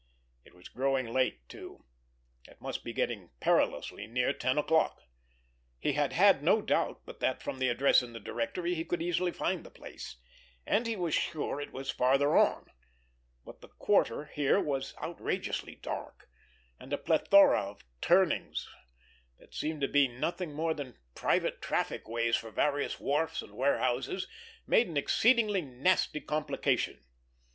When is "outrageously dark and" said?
15.03-16.91